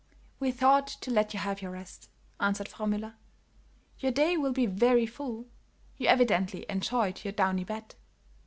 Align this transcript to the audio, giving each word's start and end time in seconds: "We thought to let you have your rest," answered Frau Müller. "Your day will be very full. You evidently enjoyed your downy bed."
"We 0.39 0.51
thought 0.51 0.87
to 0.87 1.11
let 1.11 1.31
you 1.35 1.39
have 1.41 1.61
your 1.61 1.69
rest," 1.69 2.09
answered 2.39 2.67
Frau 2.67 2.85
Müller. 2.87 3.13
"Your 3.99 4.11
day 4.11 4.35
will 4.35 4.51
be 4.51 4.65
very 4.65 5.05
full. 5.05 5.45
You 5.95 6.07
evidently 6.07 6.65
enjoyed 6.69 7.23
your 7.23 7.33
downy 7.33 7.65
bed." 7.65 7.93